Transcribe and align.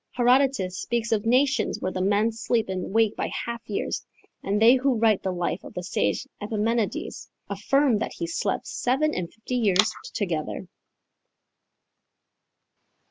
Herodotus 0.15 0.81
speaks 0.81 1.11
of 1.11 1.27
nations 1.27 1.79
where 1.79 1.91
the 1.91 2.01
men 2.01 2.31
sleep 2.31 2.69
and 2.69 2.91
wake 2.91 3.15
by 3.15 3.29
half 3.45 3.61
years, 3.69 4.03
and 4.41 4.59
they 4.59 4.73
who 4.77 4.95
write 4.97 5.21
the 5.21 5.31
life 5.31 5.63
of 5.63 5.75
the 5.75 5.83
sage 5.83 6.27
Epimenides 6.41 7.29
affirm 7.47 7.99
that 7.99 8.13
he 8.15 8.25
slept 8.25 8.65
seven 8.65 9.13
and 9.13 9.31
fifty 9.31 9.57
years 9.57 9.93
together. 10.15 10.65